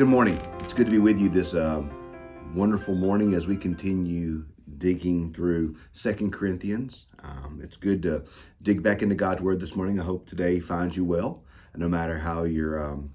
[0.00, 0.40] Good morning.
[0.60, 1.82] It's good to be with you this uh,
[2.54, 4.46] wonderful morning as we continue
[4.78, 7.04] digging through Second Corinthians.
[7.22, 8.24] Um, it's good to
[8.62, 10.00] dig back into God's Word this morning.
[10.00, 11.44] I hope today finds you well,
[11.76, 13.12] no matter how you're um,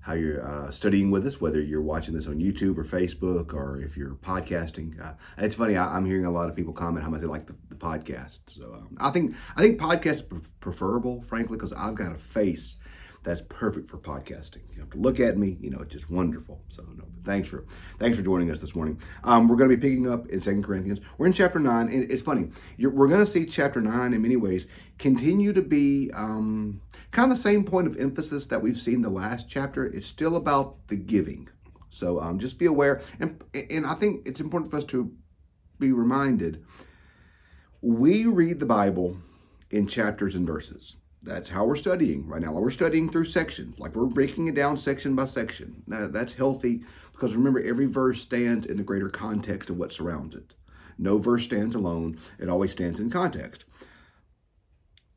[0.00, 3.80] how you're uh, studying with us, whether you're watching this on YouTube or Facebook or
[3.80, 5.00] if you're podcasting.
[5.00, 7.46] Uh, it's funny, I, am hearing a lot of people comment how much they like
[7.46, 8.40] the, the podcast.
[8.46, 12.78] So um, I think I think podcasts are preferable, frankly, because I've got a face
[13.22, 14.62] that's perfect for podcasting.
[14.72, 16.62] You have to look at me, you know, it's just wonderful.
[16.68, 17.64] So no, but thanks for
[17.98, 18.98] thanks for joining us this morning.
[19.24, 21.00] Um, we're going to be picking up in Second Corinthians.
[21.18, 22.48] We're in chapter nine, and it's funny.
[22.78, 24.66] we're going to see chapter nine in many ways
[24.98, 29.10] continue to be um, kind of the same point of emphasis that we've seen the
[29.10, 29.86] last chapter.
[29.86, 31.48] It's still about the giving.
[31.90, 35.12] So um, just be aware, and and I think it's important for us to
[35.78, 36.64] be reminded.
[37.82, 39.16] We read the Bible
[39.70, 40.96] in chapters and verses.
[41.22, 42.52] That's how we're studying right now.
[42.52, 45.82] We're studying through sections, like we're breaking it down section by section.
[45.86, 50.34] Now, that's healthy because remember, every verse stands in the greater context of what surrounds
[50.34, 50.54] it.
[50.96, 53.66] No verse stands alone, it always stands in context.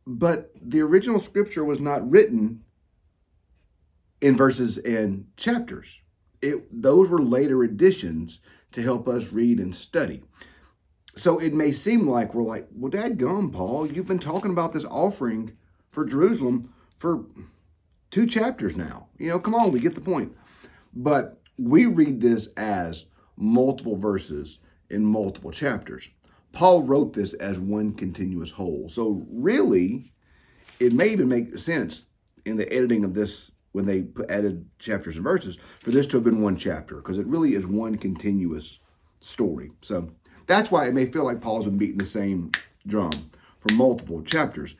[0.05, 2.63] But the original scripture was not written
[4.19, 6.01] in verses and chapters.
[6.41, 8.41] It, those were later additions
[8.73, 10.23] to help us read and study.
[11.15, 14.73] So it may seem like we're like, well, Dad gum, Paul, you've been talking about
[14.73, 15.55] this offering
[15.93, 17.23] for Jerusalem for
[18.09, 19.07] two chapters now.
[19.19, 20.35] You know, come on, we get the point.
[20.95, 23.05] But we read this as
[23.37, 24.57] multiple verses
[24.89, 26.09] in multiple chapters.
[26.51, 28.89] Paul wrote this as one continuous whole.
[28.89, 30.11] So, really,
[30.79, 32.07] it may even make sense
[32.45, 36.23] in the editing of this when they added chapters and verses for this to have
[36.23, 38.79] been one chapter because it really is one continuous
[39.19, 39.71] story.
[39.81, 40.09] So,
[40.47, 42.51] that's why it may feel like Paul's been beating the same
[42.87, 43.11] drum
[43.59, 44.75] for multiple chapters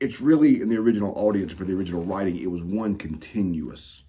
[0.00, 4.04] it's really in the original audience for the original writing, it was one continuous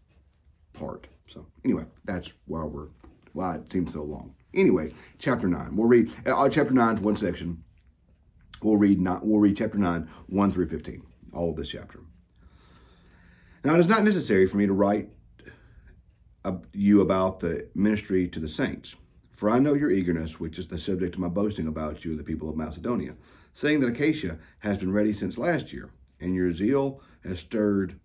[0.74, 1.08] part.
[1.28, 2.90] So anyway, that's why we're
[3.34, 4.34] why it seems so long.
[4.54, 5.76] Anyway, chapter nine.
[5.76, 7.64] We'll read uh, chapter is one section.
[8.62, 11.04] We'll read not we'll read chapter nine, one through fifteen,
[11.34, 12.00] all of this chapter.
[13.64, 15.10] Now it is not necessary for me to write
[16.74, 18.96] you about the ministry to the saints,
[19.38, 22.24] for I know your eagerness, which is the subject of my boasting about you, the
[22.24, 23.14] people of Macedonia
[23.54, 28.00] saying that Achaia has been ready since last year, and your zeal has stirred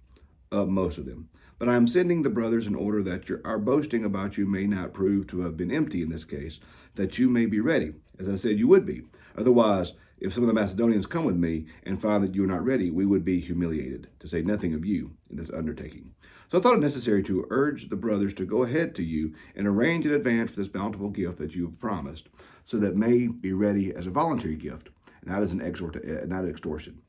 [0.51, 1.31] up most of them.
[1.59, 4.67] But I am sending the brothers in order that your, our boasting about you may
[4.67, 6.61] not prove to have been empty in this case,
[6.97, 9.01] that you may be ready, as I said you would be.
[9.35, 12.65] Otherwise, if some of the Macedonians come with me and find that you are not
[12.65, 16.15] ready, we would be humiliated, to say nothing of you, in this undertaking.
[16.51, 19.67] So I thought it necessary to urge the brothers to go ahead to you and
[19.67, 22.29] arrange in advance for this bountiful gift that you have promised,
[22.65, 24.91] so that may be ready as a voluntary gift
[25.25, 27.01] not as an exhort, uh, not extortion.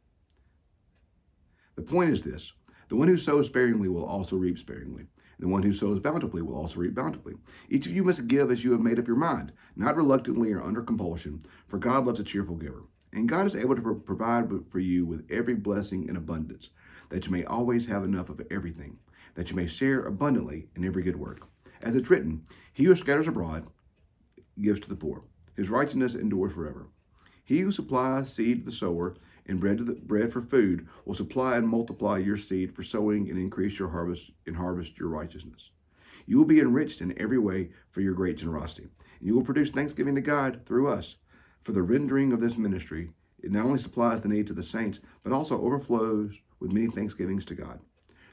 [1.76, 2.54] The point is this
[2.90, 5.08] the one who sows sparingly will also reap sparingly.
[5.38, 7.34] And the one who sows bountifully will also reap bountifully.
[7.70, 10.62] Each of you must give as you have made up your mind, not reluctantly or
[10.62, 12.84] under compulsion, for God loves a cheerful giver.
[13.14, 16.72] And God is able to provide for you with every blessing in abundance,
[17.10, 18.98] that you may always have enough of everything,
[19.36, 21.48] that you may share abundantly in every good work.
[21.82, 23.68] As it's written, He who scatters abroad
[24.60, 25.24] gives to the poor.
[25.56, 26.88] His righteousness endures forever.
[27.44, 29.16] He who supplies seed to the sower
[29.46, 33.38] and bread the bread for food will supply and multiply your seed for sowing and
[33.38, 35.72] increase your harvest and harvest your righteousness.
[36.26, 38.88] You will be enriched in every way for your great generosity.
[39.20, 41.18] And you will produce thanksgiving to God through us.
[41.64, 43.10] For the rendering of this ministry,
[43.42, 47.46] it not only supplies the needs of the saints, but also overflows with many thanksgivings
[47.46, 47.80] to God.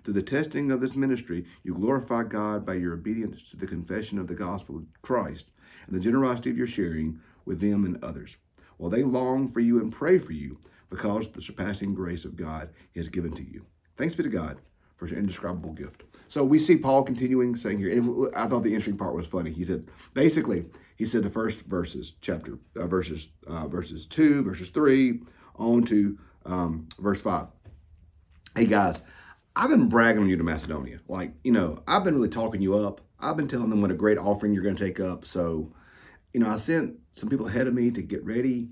[0.02, 4.18] Through the testing of this ministry, you glorify God by your obedience to the confession
[4.18, 5.52] of the gospel of Christ
[5.86, 8.36] and the generosity of your sharing with them and others
[8.78, 10.58] while they long for you and pray for you
[10.88, 13.64] because the surpassing grace of God has given to you.
[13.96, 14.58] Thanks be to God
[15.00, 16.02] for his indescribable gift.
[16.28, 17.90] So we see Paul continuing saying here,
[18.36, 19.50] I thought the interesting part was funny.
[19.50, 20.66] He said, basically,
[20.96, 25.22] he said the first verses, chapter, uh, verses, uh, verses two, verses three,
[25.56, 27.46] on to um, verse five.
[28.54, 29.00] Hey guys,
[29.56, 31.00] I've been bragging on you to Macedonia.
[31.08, 33.00] Like, you know, I've been really talking you up.
[33.18, 35.24] I've been telling them what a great offering you're going to take up.
[35.24, 35.72] So
[36.34, 38.68] you know, I sent some people ahead of me to get ready.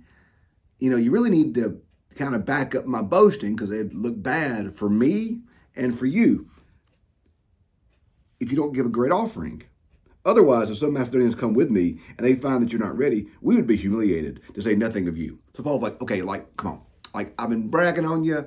[0.78, 1.80] You know, you really need to
[2.16, 5.40] kind of back up my boasting because it looked bad for me
[5.78, 6.50] and for you
[8.40, 9.62] if you don't give a great offering.
[10.24, 13.56] Otherwise, if some Macedonians come with me and they find that you're not ready, we
[13.56, 15.38] would be humiliated to say nothing of you.
[15.54, 16.82] So Paul's like, okay, like, come on.
[17.14, 18.46] Like, I've been bragging on you.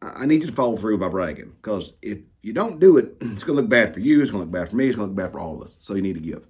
[0.00, 3.42] I need you to follow through by bragging because if you don't do it, it's
[3.42, 4.22] going to look bad for you.
[4.22, 4.86] It's going to look bad for me.
[4.86, 5.76] It's going to look bad for all of us.
[5.80, 6.46] So you need to give.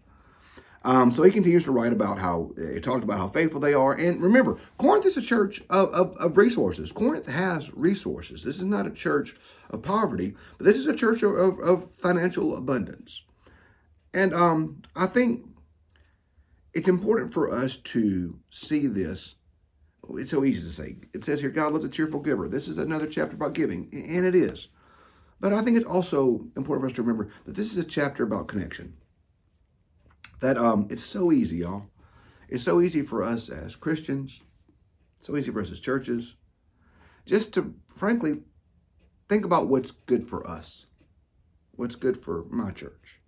[0.86, 3.94] Um, so he continues to write about how he talked about how faithful they are.
[3.94, 6.92] And remember, Corinth is a church of, of, of, resources.
[6.92, 8.44] Corinth has resources.
[8.44, 9.34] This is not a church
[9.70, 13.24] of poverty, but this is a church of, of, of financial abundance.
[14.14, 15.44] And um, I think
[16.72, 19.34] it's important for us to see this.
[20.10, 20.96] It's so easy to say.
[21.12, 22.48] It says here, God loves a cheerful giver.
[22.48, 24.68] This is another chapter about giving, and it is.
[25.40, 28.22] But I think it's also important for us to remember that this is a chapter
[28.22, 28.94] about connection.
[30.40, 31.86] That um, it's so easy, y'all.
[32.48, 34.42] It's so easy for us as Christians,
[35.20, 36.36] so easy for us as churches,
[37.24, 38.42] just to frankly
[39.28, 40.86] think about what's good for us,
[41.72, 43.20] what's good for my church,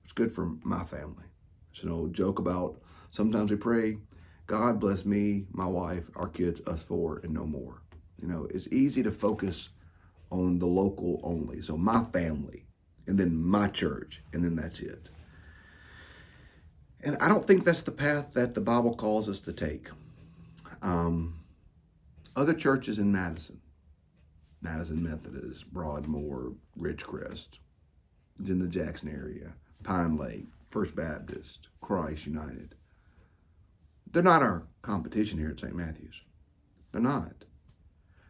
[0.00, 1.24] what's good for my family.
[1.72, 2.80] It's an old joke about
[3.10, 3.98] sometimes we pray,
[4.46, 7.82] God bless me, my wife, our kids, us four, and no more.
[8.20, 9.70] You know, it's easy to focus
[10.30, 11.60] on the local only.
[11.62, 12.66] So my family,
[13.06, 15.10] and then my church, and then that's it.
[17.04, 19.88] And I don't think that's the path that the Bible calls us to take.
[20.80, 21.38] Um,
[22.34, 23.60] other churches in Madison,
[24.62, 27.58] Madison Methodist, Broadmoor, Ridgecrest,
[28.40, 29.52] it's in the Jackson area,
[29.82, 32.74] Pine Lake, First Baptist, Christ United.
[34.10, 35.74] They're not our competition here at St.
[35.74, 36.22] Matthew's.
[36.90, 37.44] They're not.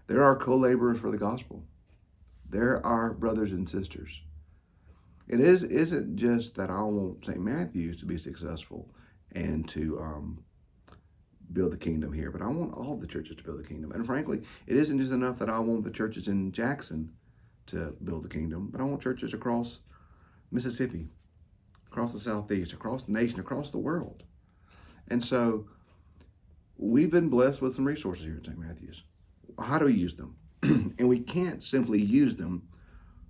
[0.08, 1.62] They're our co laborers for the gospel.
[2.50, 4.22] They're our brothers and sisters.
[5.28, 7.40] It is isn't just that I want St.
[7.40, 8.90] Matthew's to be successful
[9.32, 10.44] and to um,
[11.52, 13.92] build the kingdom here, but I want all the churches to build the kingdom.
[13.92, 17.12] And frankly, it isn't just enough that I want the churches in Jackson
[17.66, 19.80] to build the kingdom, but I want churches across
[20.50, 21.08] Mississippi,
[21.86, 24.24] across the southeast, across the nation, across the world.
[25.08, 25.66] And so
[26.76, 28.58] we've been blessed with some resources here at St.
[28.58, 29.04] Matthew's.
[29.58, 30.36] How do we use them?
[30.62, 32.68] and we can't simply use them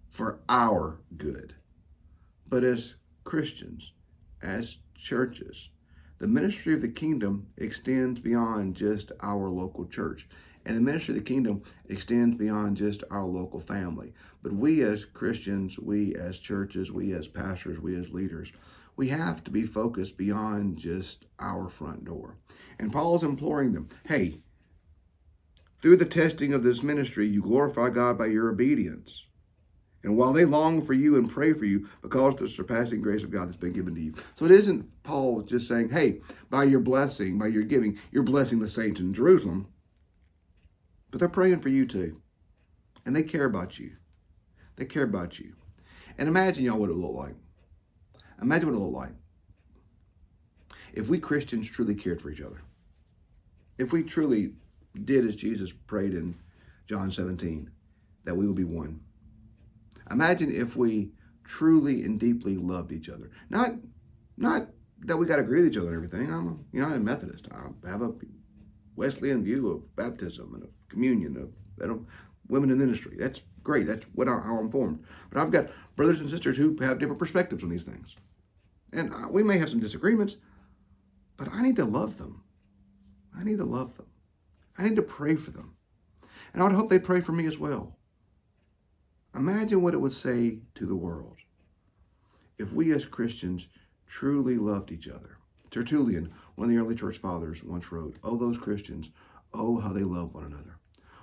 [0.08, 1.54] for our good
[2.48, 3.92] but as Christians,
[4.42, 5.70] as churches,
[6.18, 10.28] the ministry of the kingdom extends beyond just our local church.
[10.64, 14.14] And the ministry of the kingdom extends beyond just our local family.
[14.42, 18.52] But we as Christians, we as churches, we as pastors, we as leaders,
[18.96, 22.36] we have to be focused beyond just our front door.
[22.78, 24.38] And Paul is imploring them hey,
[25.82, 29.26] through the testing of this ministry, you glorify God by your obedience.
[30.04, 33.22] And while they long for you and pray for you because of the surpassing grace
[33.22, 34.14] of God that's been given to you.
[34.34, 36.20] So it isn't Paul just saying, hey,
[36.50, 39.66] by your blessing, by your giving, you're blessing the saints in Jerusalem.
[41.10, 42.20] But they're praying for you too.
[43.06, 43.92] And they care about you.
[44.76, 45.54] They care about you.
[46.18, 47.34] And imagine y'all what it would look like.
[48.42, 49.14] Imagine what it would look like
[50.92, 52.62] if we Christians truly cared for each other.
[53.78, 54.52] If we truly
[55.04, 56.36] did as Jesus prayed in
[56.86, 57.70] John 17,
[58.24, 59.00] that we will be one.
[60.10, 61.10] Imagine if we
[61.44, 63.30] truly and deeply loved each other.
[63.50, 63.74] Not,
[64.36, 64.68] not
[65.00, 66.32] that we got to agree with each other and everything.
[66.32, 67.48] I'm, a, you know, I'm a Methodist.
[67.52, 68.12] I have a
[68.96, 72.06] Wesleyan view of baptism and of communion, of
[72.48, 73.16] women in ministry.
[73.18, 73.86] That's great.
[73.86, 75.04] That's what I, how I'm formed.
[75.30, 78.16] But I've got brothers and sisters who have different perspectives on these things,
[78.92, 80.36] and uh, we may have some disagreements.
[81.36, 82.44] But I need to love them.
[83.36, 84.06] I need to love them.
[84.78, 85.76] I need to pray for them,
[86.52, 87.93] and I would hope they pray for me as well.
[89.34, 91.38] Imagine what it would say to the world
[92.58, 93.68] if we as Christians
[94.06, 95.38] truly loved each other.
[95.70, 99.10] Tertullian, one of the early church fathers, once wrote, Oh, those Christians,
[99.52, 100.78] oh, how they love one another.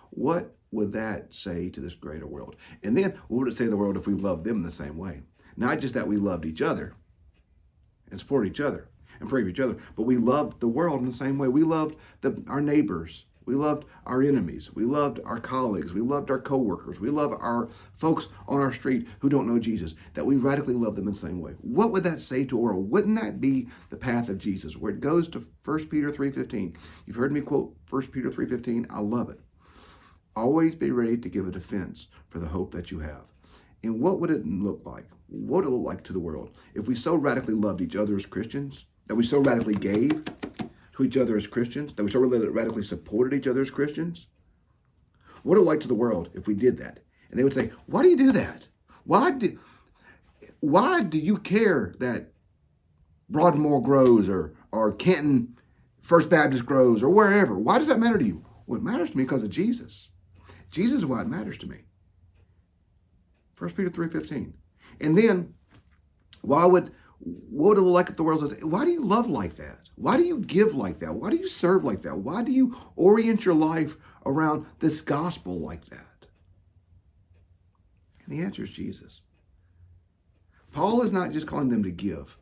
[0.09, 2.57] What would that say to this greater world?
[2.83, 4.97] And then, what would it say to the world if we loved them the same
[4.97, 5.21] way?
[5.55, 6.95] Not just that we loved each other
[8.09, 8.89] and supported each other
[9.21, 11.47] and prayed for each other, but we loved the world in the same way.
[11.47, 14.73] We loved the, our neighbors we loved our enemies.
[14.73, 15.93] We loved our colleagues.
[15.93, 16.99] We loved our coworkers.
[16.99, 20.95] We love our folks on our street who don't know Jesus, that we radically love
[20.95, 21.53] them in the same way.
[21.61, 22.89] What would that say to world?
[22.89, 26.75] Wouldn't that be the path of Jesus, where it goes to 1 Peter 3.15?
[27.05, 28.87] You've heard me quote 1 Peter 3.15.
[28.89, 29.39] I love it.
[30.35, 33.25] Always be ready to give a defense for the hope that you have.
[33.83, 35.05] And what would it look like?
[35.27, 38.15] What would it look like to the world if we so radically loved each other
[38.15, 40.23] as Christians, that we so radically gave,
[41.01, 44.27] to each other as Christians, that we so radically supported each other as Christians?
[45.43, 46.99] What it like to the world if we did that?
[47.29, 48.67] And they would say, Why do you do that?
[49.03, 49.59] Why do,
[50.59, 52.31] why do you care that
[53.29, 55.57] Broadmoor grows or, or Canton
[56.01, 57.57] First Baptist grows or wherever?
[57.57, 58.45] Why does that matter to you?
[58.67, 60.09] Well, it matters to me because of Jesus.
[60.69, 61.77] Jesus is why it matters to me.
[63.57, 64.53] 1 Peter 3.15.
[65.01, 65.53] And then,
[66.41, 66.91] why would
[67.23, 69.89] what would it look like if the world says, why do you love like that?
[70.01, 71.13] Why do you give like that?
[71.13, 72.17] Why do you serve like that?
[72.17, 76.27] Why do you orient your life around this gospel like that?
[78.25, 79.21] And the answer is Jesus.
[80.71, 82.37] Paul is not just calling them to give,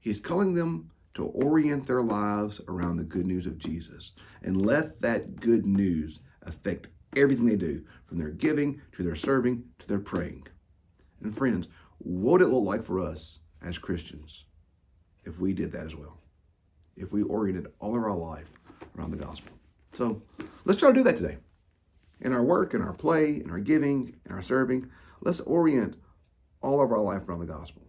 [0.00, 4.12] he's calling them to orient their lives around the good news of Jesus
[4.42, 9.62] and let that good news affect everything they do, from their giving to their serving
[9.78, 10.44] to their praying.
[11.22, 14.44] And friends, what would it look like for us as Christians
[15.24, 16.18] if we did that as well.
[16.96, 18.50] If we oriented all of our life
[18.96, 19.52] around the gospel.
[19.92, 20.22] So
[20.64, 21.38] let's try to do that today.
[22.20, 24.88] In our work, in our play, in our giving, in our serving,
[25.20, 25.96] let's orient
[26.60, 27.82] all of our life around the gospel.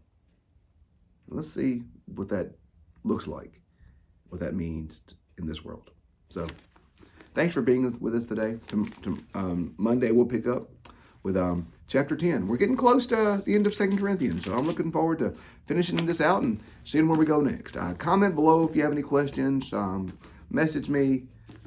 [1.27, 2.51] Let's see what that
[3.03, 3.61] looks like,
[4.29, 5.01] what that means
[5.37, 5.91] in this world.
[6.29, 6.47] So,
[7.33, 8.57] thanks for being with us today.
[8.67, 10.69] To, to, um, Monday, we'll pick up
[11.23, 12.47] with um, chapter 10.
[12.47, 15.33] We're getting close to the end of Second Corinthians, so I'm looking forward to
[15.65, 17.75] finishing this out and seeing where we go next.
[17.75, 19.73] Uh, comment below if you have any questions.
[19.73, 20.17] Um,
[20.49, 21.23] message me,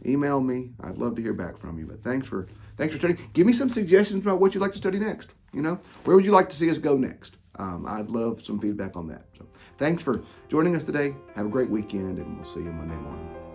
[0.06, 0.70] email me.
[0.80, 1.86] I'd love to hear back from you.
[1.86, 2.46] But thanks for
[2.78, 3.20] thanks for studying.
[3.34, 5.30] Give me some suggestions about what you'd like to study next.
[5.52, 7.36] You know, where would you like to see us go next?
[7.56, 9.24] Um, I'd love some feedback on that.
[9.36, 9.46] So
[9.76, 11.14] thanks for joining us today.
[11.34, 13.47] Have a great weekend, and we'll see you Monday morning.